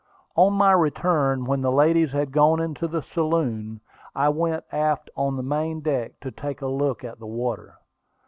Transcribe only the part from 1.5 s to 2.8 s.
the ladies had gone up